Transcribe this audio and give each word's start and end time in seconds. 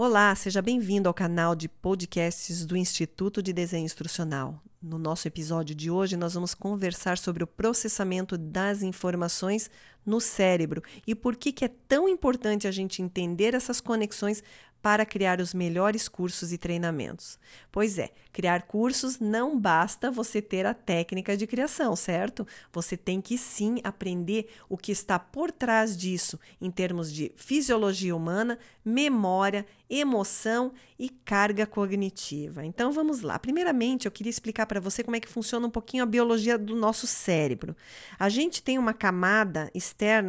Olá, 0.00 0.32
seja 0.36 0.62
bem-vindo 0.62 1.08
ao 1.08 1.12
canal 1.12 1.56
de 1.56 1.68
podcasts 1.68 2.64
do 2.64 2.76
Instituto 2.76 3.42
de 3.42 3.52
Desenho 3.52 3.84
Instrucional. 3.84 4.62
No 4.80 4.96
nosso 4.96 5.26
episódio 5.26 5.74
de 5.74 5.90
hoje, 5.90 6.16
nós 6.16 6.34
vamos 6.34 6.54
conversar 6.54 7.18
sobre 7.18 7.42
o 7.42 7.48
processamento 7.48 8.38
das 8.38 8.80
informações 8.84 9.68
no 10.08 10.20
cérebro 10.20 10.82
e 11.06 11.14
por 11.14 11.36
que, 11.36 11.52
que 11.52 11.64
é 11.64 11.70
tão 11.86 12.08
importante 12.08 12.66
a 12.66 12.70
gente 12.70 13.02
entender 13.02 13.54
essas 13.54 13.80
conexões 13.80 14.42
para 14.80 15.04
criar 15.04 15.40
os 15.40 15.52
melhores 15.52 16.08
cursos 16.08 16.52
e 16.52 16.58
treinamentos. 16.58 17.38
Pois 17.70 17.98
é, 17.98 18.10
criar 18.32 18.62
cursos 18.62 19.18
não 19.18 19.58
basta 19.58 20.10
você 20.10 20.40
ter 20.40 20.64
a 20.66 20.74
técnica 20.74 21.36
de 21.36 21.46
criação, 21.46 21.96
certo? 21.96 22.46
Você 22.72 22.96
tem 22.96 23.20
que 23.20 23.36
sim 23.36 23.80
aprender 23.82 24.48
o 24.68 24.76
que 24.76 24.92
está 24.92 25.18
por 25.18 25.50
trás 25.50 25.96
disso, 25.96 26.38
em 26.60 26.70
termos 26.70 27.12
de 27.12 27.32
fisiologia 27.36 28.14
humana, 28.14 28.58
memória, 28.84 29.66
emoção 29.90 30.72
e 30.98 31.08
carga 31.08 31.66
cognitiva. 31.66 32.64
Então 32.64 32.92
vamos 32.92 33.20
lá. 33.20 33.38
Primeiramente, 33.38 34.06
eu 34.06 34.12
queria 34.12 34.30
explicar 34.30 34.66
para 34.66 34.80
você 34.80 35.02
como 35.02 35.16
é 35.16 35.20
que 35.20 35.28
funciona 35.28 35.66
um 35.66 35.70
pouquinho 35.70 36.02
a 36.02 36.06
biologia 36.06 36.56
do 36.56 36.76
nosso 36.76 37.06
cérebro. 37.06 37.76
A 38.18 38.28
gente 38.28 38.62
tem 38.62 38.78
uma 38.78 38.94
camada 38.94 39.70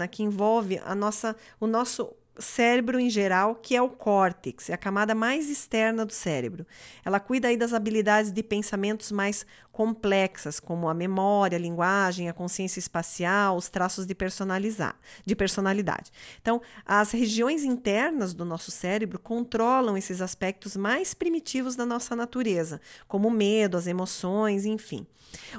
que 0.08 0.24
envolve 0.24 0.80
a 0.84 0.96
nossa, 0.96 1.36
o 1.60 1.68
nosso 1.68 2.14
cérebro 2.40 3.00
em 3.00 3.10
geral, 3.10 3.56
que 3.56 3.76
é 3.76 3.82
o 3.82 3.90
córtex, 3.90 4.70
é 4.70 4.74
a 4.74 4.78
camada 4.78 5.14
mais 5.14 5.50
externa 5.50 6.06
do 6.06 6.14
cérebro. 6.14 6.66
Ela 7.04 7.20
cuida 7.20 7.50
aí 7.50 7.58
das 7.58 7.74
habilidades 7.74 8.32
de 8.32 8.42
pensamentos 8.42 9.12
mais 9.12 9.46
complexas, 9.80 10.60
como 10.60 10.90
a 10.90 10.94
memória, 10.94 11.58
a 11.58 11.62
linguagem, 11.62 12.28
a 12.28 12.34
consciência 12.34 12.80
espacial, 12.80 13.56
os 13.56 13.70
traços 13.70 14.06
de, 14.06 14.14
personalizar, 14.14 15.00
de 15.26 15.34
personalidade. 15.38 16.12
Então, 16.42 16.62
as 16.86 17.12
regiões 17.12 17.64
internas 17.64 18.34
do 18.34 18.44
nosso 18.44 18.72
cérebro 18.72 19.18
controlam 19.18 19.96
esses 19.96 20.20
aspectos 20.22 20.76
mais 20.76 21.14
primitivos 21.14 21.78
da 21.78 21.86
nossa 21.86 22.14
natureza, 22.14 22.82
como 23.08 23.30
o 23.30 23.32
medo, 23.32 23.78
as 23.78 23.88
emoções, 23.88 24.66
enfim. 24.66 25.08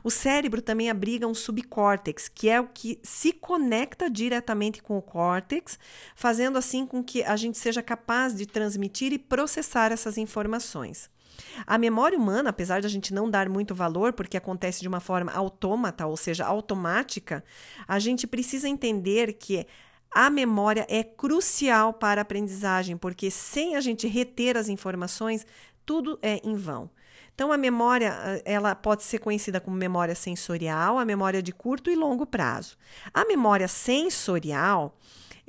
O 0.05 0.11
cérebro 0.11 0.61
também 0.61 0.91
abriga 0.91 1.27
um 1.27 1.33
subcórtex, 1.33 2.29
que 2.29 2.51
é 2.51 2.61
o 2.61 2.69
que 2.69 3.01
se 3.03 3.33
conecta 3.33 4.11
diretamente 4.11 4.83
com 4.83 4.99
o 4.99 5.03
córtex, 5.03 5.79
fazendo 6.15 6.59
assim 6.59 6.85
com 6.85 7.03
que 7.03 7.23
a 7.23 7.37
gente 7.37 7.57
seja 7.57 7.83
capaz 7.83 8.37
de 8.37 8.45
transmitir 8.45 9.15
e 9.15 9.19
processar 9.19 9.93
essas 9.93 10.19
informações. 10.19 11.09
A 11.67 11.79
memória 11.79 12.19
humana, 12.19 12.51
apesar 12.51 12.81
de 12.81 12.87
a 12.87 12.91
gente 12.91 13.13
não 13.13 13.31
dar 13.31 13.49
muito 13.49 13.75
valor, 13.75 14.13
porque 14.13 14.37
acontece 14.37 14.81
de 14.81 14.89
uma 14.89 15.01
forma 15.01 15.33
autômata, 15.33 16.07
ou 16.07 16.17
seja, 16.17 16.45
automática, 16.45 17.45
a 17.87 17.99
gente 17.99 18.27
precisa 18.27 18.69
entender 18.69 19.35
que 19.35 19.67
a 20.11 20.29
memória 20.29 20.87
é 20.89 21.05
crucial 21.05 21.93
para 21.93 22.21
a 22.21 22.23
aprendizagem, 22.23 22.97
porque 22.97 23.31
sem 23.31 23.77
a 23.77 23.81
gente 23.81 24.09
reter 24.09 24.57
as 24.57 24.69
informações, 24.69 25.47
tudo 25.87 26.19
é 26.23 26.41
em 26.45 26.57
vão. 26.57 26.91
Então, 27.35 27.53
a 27.53 27.57
memória 27.57 28.43
ela 28.45 28.75
pode 28.75 29.03
ser 29.03 29.19
conhecida 29.19 29.61
como 29.61 29.75
memória 29.77 30.15
sensorial, 30.15 30.99
a 30.99 31.05
memória 31.05 31.43
de 31.43 31.53
curto 31.53 31.91
e 31.91 31.95
longo 31.95 32.27
prazo. 32.27 32.77
A 33.15 33.25
memória 33.25 33.67
sensorial 33.67 34.95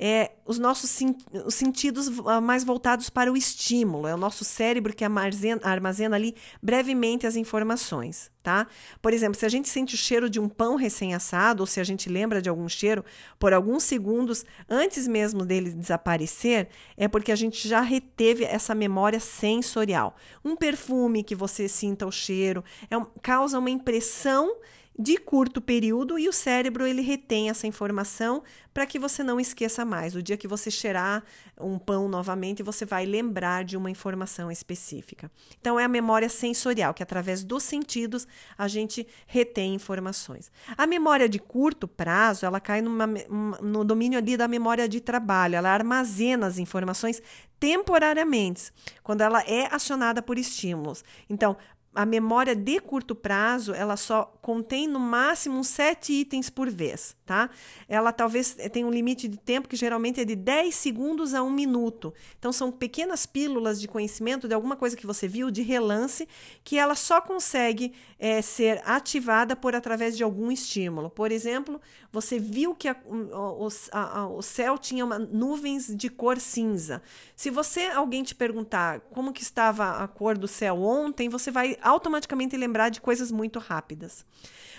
é, 0.04 0.32
os 0.44 0.58
nossos 0.58 0.98
os 1.46 1.54
sentidos 1.54 2.10
ah, 2.26 2.40
mais 2.40 2.64
voltados 2.64 3.08
para 3.08 3.30
o 3.32 3.36
estímulo. 3.36 4.08
É 4.08 4.12
o 4.12 4.16
nosso 4.16 4.44
cérebro 4.44 4.92
que 4.92 5.04
armazena, 5.04 5.60
armazena 5.62 6.16
ali 6.16 6.34
brevemente 6.60 7.24
as 7.24 7.36
informações, 7.36 8.28
tá? 8.42 8.66
Por 9.00 9.12
exemplo, 9.12 9.38
se 9.38 9.46
a 9.46 9.48
gente 9.48 9.68
sente 9.68 9.94
o 9.94 9.96
cheiro 9.96 10.28
de 10.28 10.40
um 10.40 10.48
pão 10.48 10.74
recém-assado, 10.74 11.62
ou 11.62 11.68
se 11.68 11.78
a 11.78 11.84
gente 11.84 12.08
lembra 12.08 12.42
de 12.42 12.48
algum 12.48 12.68
cheiro 12.68 13.04
por 13.38 13.52
alguns 13.52 13.84
segundos 13.84 14.44
antes 14.68 15.06
mesmo 15.06 15.44
dele 15.44 15.70
desaparecer, 15.70 16.66
é 16.96 17.06
porque 17.06 17.30
a 17.30 17.36
gente 17.36 17.68
já 17.68 17.80
reteve 17.80 18.42
essa 18.42 18.74
memória 18.74 19.20
sensorial. 19.20 20.16
Um 20.44 20.56
perfume 20.56 21.22
que 21.22 21.36
você 21.36 21.68
sinta 21.68 22.04
o 22.08 22.10
cheiro 22.10 22.64
é, 22.90 22.96
causa 23.22 23.56
uma 23.56 23.70
impressão 23.70 24.56
de 24.98 25.16
curto 25.16 25.60
período 25.60 26.18
e 26.18 26.28
o 26.28 26.32
cérebro 26.32 26.86
ele 26.86 27.00
retém 27.00 27.48
essa 27.48 27.66
informação 27.66 28.42
para 28.72 28.86
que 28.86 28.98
você 28.98 29.22
não 29.22 29.40
esqueça 29.40 29.84
mais. 29.84 30.14
O 30.14 30.22
dia 30.22 30.36
que 30.36 30.48
você 30.48 30.70
cheirar 30.70 31.22
um 31.58 31.78
pão 31.78 32.08
novamente, 32.08 32.62
você 32.62 32.84
vai 32.84 33.04
lembrar 33.04 33.64
de 33.64 33.76
uma 33.76 33.90
informação 33.90 34.50
específica. 34.50 35.30
Então 35.60 35.78
é 35.78 35.84
a 35.84 35.88
memória 35.88 36.28
sensorial, 36.28 36.92
que 36.94 37.02
através 37.02 37.42
dos 37.44 37.62
sentidos 37.62 38.26
a 38.56 38.68
gente 38.68 39.06
retém 39.26 39.74
informações. 39.74 40.50
A 40.76 40.86
memória 40.86 41.28
de 41.28 41.38
curto 41.38 41.88
prazo, 41.88 42.44
ela 42.44 42.60
cai 42.60 42.82
numa, 42.82 43.06
no 43.06 43.84
domínio 43.84 44.18
ali 44.18 44.36
da 44.36 44.48
memória 44.48 44.88
de 44.88 45.00
trabalho, 45.00 45.56
ela 45.56 45.70
armazena 45.70 46.46
as 46.46 46.58
informações 46.58 47.22
temporariamente, 47.58 48.72
quando 49.04 49.20
ela 49.20 49.40
é 49.42 49.72
acionada 49.72 50.20
por 50.20 50.36
estímulos. 50.36 51.04
Então, 51.30 51.56
a 51.94 52.06
memória 52.06 52.54
de 52.54 52.80
curto 52.80 53.14
prazo, 53.14 53.74
ela 53.74 53.96
só 53.96 54.24
contém 54.40 54.88
no 54.88 54.98
máximo 54.98 55.62
sete 55.62 56.12
itens 56.12 56.48
por 56.48 56.70
vez, 56.70 57.14
tá? 57.26 57.50
Ela 57.86 58.12
talvez 58.12 58.56
tenha 58.72 58.86
um 58.86 58.90
limite 58.90 59.28
de 59.28 59.36
tempo 59.36 59.68
que 59.68 59.76
geralmente 59.76 60.20
é 60.20 60.24
de 60.24 60.34
10 60.34 60.74
segundos 60.74 61.34
a 61.34 61.42
um 61.42 61.50
minuto. 61.50 62.12
Então, 62.38 62.50
são 62.50 62.72
pequenas 62.72 63.26
pílulas 63.26 63.80
de 63.80 63.86
conhecimento 63.86 64.48
de 64.48 64.54
alguma 64.54 64.74
coisa 64.74 64.96
que 64.96 65.06
você 65.06 65.28
viu 65.28 65.50
de 65.50 65.62
relance 65.62 66.26
que 66.64 66.78
ela 66.78 66.94
só 66.94 67.20
consegue 67.20 67.92
é, 68.18 68.40
ser 68.40 68.80
ativada 68.86 69.54
por 69.54 69.74
através 69.74 70.16
de 70.16 70.24
algum 70.24 70.50
estímulo. 70.50 71.10
Por 71.10 71.30
exemplo, 71.30 71.80
você 72.10 72.38
viu 72.38 72.74
que 72.74 72.88
a, 72.88 72.96
o, 73.06 73.68
a, 73.92 74.26
o 74.28 74.42
céu 74.42 74.78
tinha 74.78 75.04
uma, 75.04 75.18
nuvens 75.18 75.94
de 75.94 76.08
cor 76.08 76.38
cinza. 76.38 77.02
Se 77.36 77.50
você, 77.50 77.86
alguém 77.86 78.22
te 78.22 78.34
perguntar 78.34 79.00
como 79.10 79.32
que 79.32 79.42
estava 79.42 80.02
a 80.02 80.08
cor 80.08 80.38
do 80.38 80.48
céu 80.48 80.82
ontem, 80.82 81.28
você 81.28 81.50
vai 81.50 81.76
automaticamente 81.82 82.56
lembrar 82.56 82.88
de 82.88 83.00
coisas 83.00 83.30
muito 83.30 83.58
rápidas. 83.58 84.24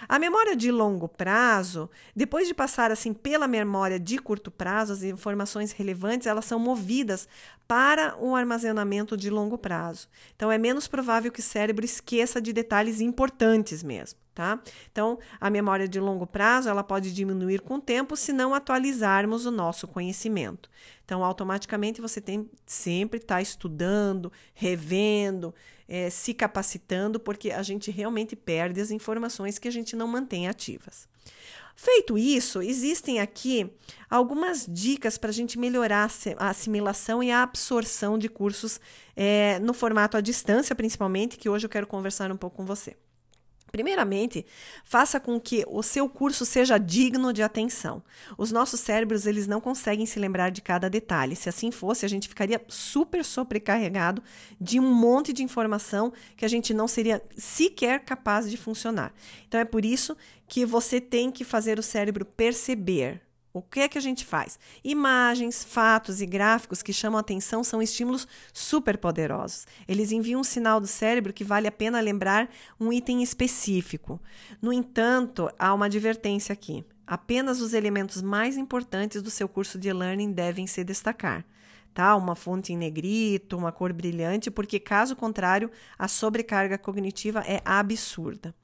A 0.07 0.19
memória 0.19 0.55
de 0.55 0.71
longo 0.71 1.07
prazo, 1.07 1.89
depois 2.15 2.47
de 2.47 2.53
passar 2.53 2.91
assim 2.91 3.13
pela 3.13 3.47
memória 3.47 3.99
de 3.99 4.17
curto 4.17 4.49
prazo, 4.51 4.93
as 4.93 5.03
informações 5.03 5.71
relevantes, 5.71 6.27
elas 6.27 6.45
são 6.45 6.59
movidas 6.59 7.27
para 7.67 8.15
o 8.19 8.35
armazenamento 8.35 9.15
de 9.15 9.29
longo 9.29 9.57
prazo. 9.57 10.09
Então 10.35 10.51
é 10.51 10.57
menos 10.57 10.87
provável 10.87 11.31
que 11.31 11.39
o 11.39 11.43
cérebro 11.43 11.85
esqueça 11.85 12.41
de 12.41 12.51
detalhes 12.51 12.99
importantes 12.99 13.83
mesmo 13.83 14.22
tá? 14.33 14.59
Então, 14.91 15.19
a 15.39 15.49
memória 15.49 15.88
de 15.88 15.99
longo 15.99 16.25
prazo, 16.25 16.69
ela 16.69 16.83
pode 16.83 17.13
diminuir 17.13 17.61
com 17.61 17.75
o 17.75 17.81
tempo 17.81 18.16
se 18.16 18.33
não 18.33 18.53
atualizarmos 18.53 19.45
o 19.45 19.51
nosso 19.51 19.88
conhecimento. 19.88 20.69
Então, 21.05 21.23
automaticamente 21.23 22.01
você 22.01 22.19
tem 22.19 22.49
sempre 22.66 23.19
estar 23.19 23.35
tá 23.35 23.41
estudando, 23.41 24.31
revendo, 24.53 25.53
é, 25.88 26.09
se 26.09 26.33
capacitando, 26.33 27.19
porque 27.19 27.51
a 27.51 27.61
gente 27.61 27.91
realmente 27.91 28.35
perde 28.35 28.81
as 28.81 28.91
informações 28.91 29.59
que 29.59 29.67
a 29.67 29.71
gente 29.71 29.95
não 29.95 30.07
mantém 30.07 30.47
ativas. 30.47 31.07
Feito 31.75 32.17
isso, 32.17 32.61
existem 32.61 33.19
aqui 33.19 33.71
algumas 34.07 34.65
dicas 34.69 35.17
para 35.17 35.31
a 35.31 35.33
gente 35.33 35.57
melhorar 35.57 36.09
a 36.38 36.50
assimilação 36.50 37.23
e 37.23 37.31
a 37.31 37.41
absorção 37.41 38.17
de 38.17 38.29
cursos 38.29 38.79
é, 39.15 39.59
no 39.59 39.73
formato 39.73 40.15
à 40.15 40.21
distância, 40.21 40.75
principalmente, 40.75 41.35
que 41.35 41.50
hoje 41.50 41.65
eu 41.65 41.69
quero 41.69 41.88
conversar 41.88 42.31
um 42.31 42.38
pouco 42.38 42.57
com 42.57 42.65
você. 42.65 42.95
Primeiramente, 43.73 44.45
faça 44.85 45.19
com 45.19 45.39
que 45.39 45.66
o 45.67 45.81
seu 45.81 46.07
curso 46.07 46.45
seja 46.45 46.78
digno 46.78 47.34
de 47.34 47.41
atenção. 47.41 48.03
Os 48.38 48.51
nossos 48.51 48.79
cérebros, 48.79 49.25
eles 49.25 49.47
não 49.47 49.59
conseguem 49.59 50.06
se 50.06 50.19
lembrar 50.19 50.51
de 50.51 50.61
cada 50.61 50.88
detalhe. 50.88 51.35
Se 51.35 51.50
assim 51.50 51.72
fosse, 51.72 52.06
a 52.06 52.07
gente 52.07 52.29
ficaria 52.29 52.63
super 52.67 53.25
sobrecarregado 53.25 54.22
de 54.62 54.79
um 54.79 54.94
monte 54.94 55.33
de 55.33 55.41
informação 55.41 56.13
que 56.38 56.45
a 56.45 56.47
gente 56.47 56.72
não 56.72 56.88
seria 56.88 57.19
sequer 57.35 58.01
capaz 58.01 58.47
de 58.47 58.57
funcionar. 58.57 59.12
Então 59.47 59.59
é 59.59 59.66
por 59.66 59.83
isso 59.83 60.16
que 60.47 60.67
você 60.67 61.01
tem 61.01 61.31
que 61.31 61.44
fazer 61.44 61.79
o 61.79 61.83
cérebro 61.83 62.25
perceber 62.25 63.22
o 63.53 63.61
que 63.61 63.81
é 63.81 63.87
que 63.87 63.99
a 63.99 64.01
gente 64.01 64.25
faz? 64.25 64.57
Imagens, 64.83 65.63
fatos 65.63 66.21
e 66.21 66.25
gráficos 66.25 66.81
que 66.81 66.91
chamam 66.91 67.19
atenção 67.19 67.63
são 67.63 67.83
estímulos 67.83 68.27
super 68.51 68.97
poderosos. 68.97 69.67
Eles 69.88 70.11
enviam 70.11 70.41
um 70.41 70.44
sinal 70.44 70.79
do 70.81 70.88
cérebro 70.88 71.31
que 71.31 71.44
vale 71.44 71.67
a 71.67 71.71
pena 71.71 72.00
lembrar 72.00 72.50
um 72.79 72.91
item 72.91 73.21
específico. 73.21 74.19
No 74.59 74.73
entanto, 74.73 75.51
há 75.59 75.71
uma 75.71 75.85
advertência 75.85 76.51
aqui. 76.51 76.83
Apenas 77.05 77.61
os 77.61 77.75
elementos 77.75 78.23
mais 78.23 78.57
importantes 78.57 79.21
do 79.21 79.29
seu 79.29 79.47
curso 79.47 79.77
de 79.77 79.88
e-learning 79.88 80.31
devem 80.31 80.65
se 80.65 80.83
destacar. 80.83 81.45
Tá? 81.94 82.15
Uma 82.15 82.33
fonte 82.33 82.73
em 82.73 82.77
negrito, 82.77 83.56
uma 83.56 83.71
cor 83.71 83.94
brilhante, 83.94 84.49
porque 84.49 84.79
caso 84.79 85.15
contrário, 85.15 85.69
a 85.95 86.07
sobrecarga 86.07 86.75
cognitiva 86.75 87.44
é 87.45 87.61
absurda. 87.63 88.56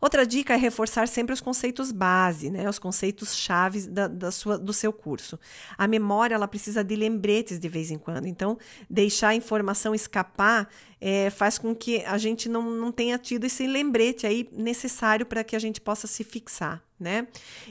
Outra 0.00 0.26
dica 0.26 0.54
é 0.54 0.56
reforçar 0.56 1.06
sempre 1.06 1.34
os 1.34 1.40
conceitos 1.40 1.92
base, 1.92 2.50
né? 2.50 2.68
Os 2.68 2.78
conceitos 2.78 3.36
chaves 3.36 3.86
da, 3.86 4.08
da 4.08 4.30
sua, 4.30 4.58
do 4.58 4.72
seu 4.72 4.92
curso. 4.92 5.38
A 5.76 5.86
memória 5.86 6.34
ela 6.34 6.48
precisa 6.48 6.82
de 6.82 6.96
lembretes 6.96 7.58
de 7.58 7.68
vez 7.68 7.90
em 7.90 7.98
quando. 7.98 8.26
Então, 8.26 8.58
deixar 8.88 9.28
a 9.28 9.34
informação 9.34 9.94
escapar 9.94 10.68
é, 11.00 11.30
faz 11.30 11.58
com 11.58 11.74
que 11.74 12.04
a 12.04 12.16
gente 12.18 12.48
não, 12.48 12.70
não 12.70 12.90
tenha 12.90 13.18
tido 13.18 13.44
esse 13.44 13.66
lembrete 13.66 14.26
aí 14.26 14.48
necessário 14.52 15.26
para 15.26 15.44
que 15.44 15.54
a 15.54 15.58
gente 15.58 15.80
possa 15.80 16.06
se 16.06 16.24
fixar, 16.24 16.82
né? 16.98 17.26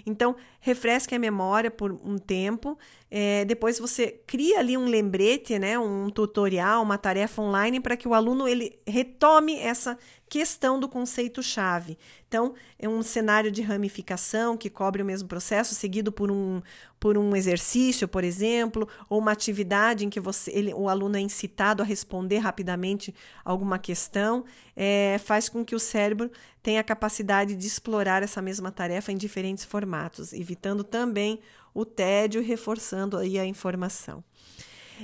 Então, 0.05 0.35
refresque 0.59 1.15
a 1.15 1.19
memória 1.19 1.71
por 1.71 1.91
um 1.91 2.17
tempo. 2.17 2.77
É, 3.09 3.43
depois 3.45 3.79
você 3.79 4.21
cria 4.27 4.59
ali 4.59 4.77
um 4.77 4.85
lembrete, 4.85 5.57
né, 5.57 5.79
um 5.79 6.09
tutorial, 6.09 6.83
uma 6.83 6.97
tarefa 6.97 7.41
online 7.41 7.79
para 7.79 7.97
que 7.97 8.07
o 8.07 8.13
aluno 8.13 8.47
ele 8.47 8.79
retome 8.85 9.57
essa 9.57 9.97
questão 10.29 10.79
do 10.79 10.87
conceito-chave. 10.87 11.97
Então, 12.27 12.53
é 12.77 12.87
um 12.87 13.01
cenário 13.01 13.51
de 13.51 13.63
ramificação 13.63 14.55
que 14.55 14.69
cobre 14.69 15.01
o 15.01 15.05
mesmo 15.05 15.27
processo, 15.27 15.73
seguido 15.73 16.11
por 16.11 16.29
um, 16.29 16.61
por 16.99 17.17
um 17.17 17.35
exercício, 17.35 18.07
por 18.07 18.23
exemplo, 18.23 18.87
ou 19.09 19.17
uma 19.17 19.31
atividade 19.31 20.05
em 20.05 20.09
que 20.09 20.19
você, 20.19 20.51
ele, 20.51 20.71
o 20.71 20.87
aluno 20.87 21.17
é 21.17 21.19
incitado 21.19 21.81
a 21.81 21.85
responder 21.85 22.37
rapidamente 22.37 23.13
alguma 23.43 23.79
questão, 23.79 24.45
é, 24.75 25.17
faz 25.17 25.49
com 25.49 25.65
que 25.65 25.73
o 25.73 25.79
cérebro 25.79 26.29
tenha 26.61 26.81
a 26.81 26.83
capacidade 26.83 27.55
de 27.55 27.65
explorar 27.65 28.21
essa 28.21 28.41
mesma 28.41 28.71
tarefa 28.71 29.11
em 29.11 29.17
diferentes 29.17 29.65
formatos, 29.65 30.31
evitando 30.49 30.83
também 30.83 31.39
o 31.73 31.85
tédio 31.85 32.41
reforçando 32.41 33.17
aí 33.17 33.37
a 33.37 33.45
informação. 33.45 34.23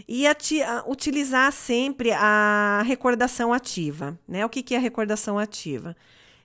E 0.08 0.28
ati 0.28 0.60
utilizar 0.88 1.52
sempre 1.54 2.12
a 2.12 2.84
recordação 2.86 3.54
ativa. 3.54 4.20
Né? 4.28 4.44
O 4.44 4.50
que, 4.50 4.64
que 4.64 4.74
é 4.74 4.78
a 4.78 4.82
recordação 4.82 5.38
ativa? 5.38 5.96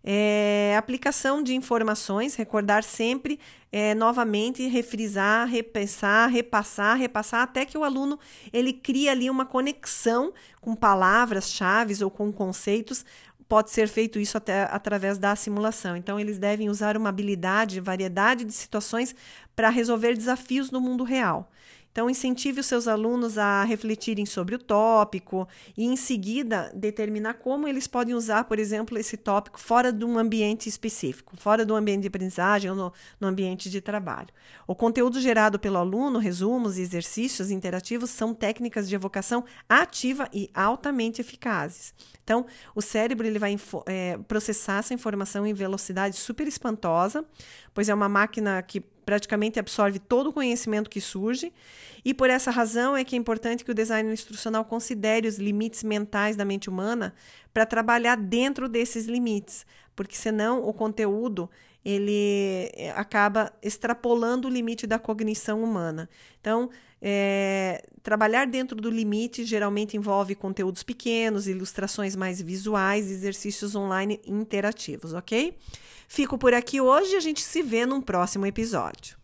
É, 0.05 0.77
aplicação 0.79 1.43
de 1.43 1.55
informações, 1.55 2.35
recordar 2.35 2.83
sempre 2.83 3.39
é, 3.73 3.95
novamente, 3.95 4.67
refrisar, 4.67 5.47
repensar, 5.47 6.31
repassar, 6.31 6.97
repassar, 6.97 7.43
até 7.43 7.67
que 7.67 7.77
o 7.77 7.85
aluno 7.85 8.19
ele 8.53 8.73
cria 8.73 9.11
ali 9.11 9.29
uma 9.29 9.45
conexão 9.45 10.33
com 10.61 10.75
palavras-chave 10.75 12.03
ou 12.03 12.11
com 12.11 12.33
conceitos. 12.33 13.05
Pode 13.51 13.73
ser 13.73 13.89
feito 13.89 14.21
isso 14.21 14.37
até 14.39 14.63
através 14.71 15.19
da 15.19 15.35
simulação. 15.35 15.97
Então, 15.97 16.21
eles 16.21 16.39
devem 16.39 16.71
usar 16.71 16.97
uma 16.97 17.09
habilidade, 17.09 17.81
variedade 17.81 18.45
de 18.45 18.53
situações 18.53 19.13
para 19.57 19.69
resolver 19.69 20.15
desafios 20.15 20.71
no 20.71 20.81
mundo 20.81 21.03
real. 21.03 21.51
Então, 21.93 22.09
incentive 22.09 22.61
os 22.61 22.67
seus 22.67 22.87
alunos 22.87 23.37
a 23.37 23.65
refletirem 23.65 24.25
sobre 24.25 24.55
o 24.55 24.59
tópico 24.59 25.49
e, 25.77 25.85
em 25.85 25.97
seguida, 25.97 26.71
determinar 26.75 27.35
como 27.35 27.67
eles 27.67 27.89
podem 27.89 28.15
usar, 28.15 28.45
por 28.45 28.61
exemplo, 28.61 28.97
esse 28.97 29.17
tópico 29.17 29.61
fora 29.61 29.93
de 29.93 30.05
um 30.05 30.17
ambiente 30.17 30.69
específico, 30.69 31.37
fora 31.37 31.67
do 31.67 31.75
ambiente 31.75 32.03
de 32.03 32.09
aprendizagem 32.09 32.71
ou 32.71 32.77
no, 32.77 32.93
no 33.21 33.27
ambiente 33.27 33.69
de 33.69 33.81
trabalho. 33.81 34.29
O 34.69 34.75
conteúdo 34.75 35.21
gerado 35.21 35.59
pelo 35.59 35.79
aluno, 35.79 36.21
resumos 36.21 36.79
e 36.79 36.83
exercícios 36.83 37.51
interativos 37.51 38.11
são 38.11 38.33
técnicas 38.33 38.89
de 38.89 38.95
evocação 38.95 39.45
ativa 39.69 40.29
e 40.33 40.49
altamente 40.55 41.21
eficazes. 41.21 41.93
Então, 42.23 42.47
o 42.73 42.81
cérebro 42.81 43.27
ele 43.27 43.41
vai 43.41 43.57
é, 43.87 44.17
processar 44.29 44.79
essa 44.79 44.95
informação 44.95 45.45
em 45.45 45.53
velocidade 45.53 46.17
super 46.17 46.47
espantosa, 46.47 47.25
pois 47.75 47.89
é 47.89 47.95
uma 47.95 48.09
máquina 48.09 48.63
que 48.63 48.81
praticamente 49.11 49.59
absorve 49.59 49.99
todo 49.99 50.29
o 50.29 50.33
conhecimento 50.33 50.89
que 50.89 51.01
surge, 51.01 51.53
e 52.05 52.15
por 52.15 52.31
essa 52.31 52.49
razão 52.49 52.97
é 52.97 53.03
que 53.03 53.17
é 53.17 53.19
importante 53.19 53.65
que 53.65 53.73
o 53.73 53.75
design 53.75 54.13
instrucional 54.13 54.65
considere 54.65 55.27
os 55.27 55.37
limites 55.37 55.83
mentais 55.83 56.37
da 56.37 56.45
mente 56.45 56.71
humana 56.71 57.13
para 57.53 57.67
trabalhar 57.67 58.17
dentro 58.17 58.69
desses 58.69 59.07
limites, 59.07 59.67
porque 59.97 60.15
senão 60.15 60.63
o 60.63 60.73
conteúdo 60.73 61.51
ele 61.85 62.71
eh, 62.73 62.93
acaba 62.95 63.53
extrapolando 63.61 64.47
o 64.47 64.51
limite 64.51 64.87
da 64.87 64.97
cognição 64.97 65.61
humana. 65.61 66.09
Então, 66.41 66.71
é, 67.03 67.83
trabalhar 68.03 68.47
dentro 68.47 68.77
do 68.77 68.91
limite 68.91 69.45
geralmente 69.45 69.97
envolve 69.97 70.35
conteúdos 70.35 70.83
pequenos, 70.83 71.47
ilustrações 71.47 72.15
mais 72.17 72.41
visuais, 72.41 73.11
exercícios 73.11 73.75
online 73.75 74.21
interativos, 74.27 75.13
ok? 75.13 75.57
Fico 76.09 76.37
por 76.37 76.53
aqui 76.53 76.81
hoje 76.81 77.13
e 77.13 77.17
a 77.17 77.21
gente 77.21 77.43
se 77.43 77.63
vê 77.63 77.87
num 77.87 78.01
próximo 78.01 78.47
episódio. 78.47 79.20